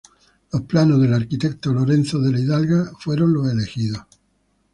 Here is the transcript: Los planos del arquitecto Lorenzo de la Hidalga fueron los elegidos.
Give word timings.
Los 0.51 0.63
planos 0.63 0.99
del 0.99 1.13
arquitecto 1.13 1.71
Lorenzo 1.71 2.19
de 2.19 2.31
la 2.31 2.39
Hidalga 2.39 2.91
fueron 2.97 3.33
los 3.35 3.51
elegidos. 3.51 4.01